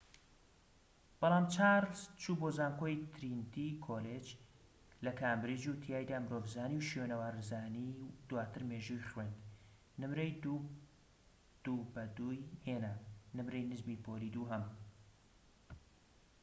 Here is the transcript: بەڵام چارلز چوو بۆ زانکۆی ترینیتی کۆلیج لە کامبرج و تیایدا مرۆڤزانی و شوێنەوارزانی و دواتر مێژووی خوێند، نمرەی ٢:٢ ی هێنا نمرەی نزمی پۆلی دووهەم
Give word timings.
بەڵام 1.23 1.45
چارلز 1.55 1.99
چوو 2.21 2.35
بۆ 2.39 2.49
زانکۆی 2.57 3.01
ترینیتی 3.15 3.67
کۆلیج 3.87 4.27
لە 5.05 5.11
کامبرج 5.21 5.63
و 5.71 5.79
تیایدا 5.83 6.17
مرۆڤزانی 6.25 6.75
و 6.79 6.87
شوێنەوارزانی 6.89 7.89
و 8.01 8.05
دواتر 8.29 8.61
مێژووی 8.69 9.09
خوێند، 9.11 9.35
نمرەی 10.01 10.31
٢:٢ 10.43 12.31
ی 12.37 12.39
هێنا 12.65 12.93
نمرەی 13.37 13.69
نزمی 13.71 14.01
پۆلی 14.05 14.33
دووهەم 14.35 14.65